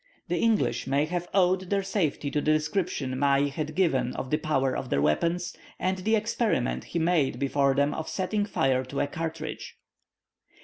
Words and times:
The 0.29 0.39
English 0.39 0.87
may 0.87 1.05
have 1.05 1.27
owed 1.31 1.69
their 1.69 1.83
safety 1.83 2.31
to 2.31 2.41
the 2.41 2.53
description 2.53 3.19
Mai 3.19 3.49
had 3.49 3.75
given 3.75 4.15
of 4.15 4.31
the 4.31 4.39
power 4.39 4.75
of 4.75 4.89
their 4.89 4.99
weapons, 4.99 5.55
and 5.77 5.99
the 5.99 6.15
experiment 6.15 6.85
he 6.85 6.97
made 6.97 7.37
before 7.37 7.75
them 7.75 7.93
of 7.93 8.09
setting 8.09 8.43
fire 8.47 8.83
to 8.85 8.99
a 9.01 9.05
cartridge. 9.05 9.77